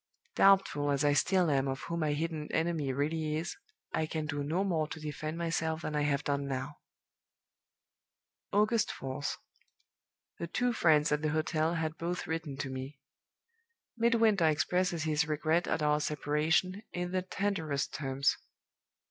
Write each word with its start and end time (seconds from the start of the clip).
Doubtful 0.33 0.89
as 0.89 1.05
I 1.05 1.13
still 1.13 1.51
am 1.51 1.67
of 1.67 1.81
who 1.81 1.95
my 1.95 2.13
hidden 2.13 2.51
enemy 2.51 2.91
really 2.91 3.35
is, 3.35 3.55
I 3.93 4.07
can 4.07 4.25
do 4.25 4.41
no 4.43 4.63
more 4.63 4.87
to 4.87 4.99
defend 4.99 5.37
myself 5.37 5.83
than 5.83 5.95
I 5.95 6.01
have 6.01 6.23
done 6.23 6.47
now." 6.47 6.77
"August 8.51 8.89
4th. 8.89 9.37
The 10.39 10.47
two 10.47 10.73
friends 10.73 11.11
at 11.11 11.21
the 11.21 11.29
hotel 11.29 11.75
had 11.75 11.99
both 11.99 12.25
written 12.25 12.57
to 12.57 12.69
me. 12.71 12.97
Midwinter 13.95 14.47
expresses 14.47 15.03
his 15.03 15.27
regret 15.27 15.67
at 15.67 15.83
our 15.83 15.99
separation, 16.01 16.81
in 16.91 17.11
the 17.11 17.21
tenderest 17.21 17.93
terms. 17.93 18.35